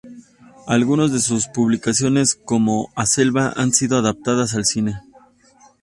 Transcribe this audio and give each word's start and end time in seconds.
Algunas 0.65 1.11
de 1.11 1.19
sus 1.19 1.45
publicaciones, 1.47 2.33
como 2.33 2.89
"A 2.95 3.05
Selva", 3.05 3.53
han 3.55 3.71
sido 3.71 3.99
adaptadas 3.99 4.55
al 4.55 4.65
cine. 4.65 4.99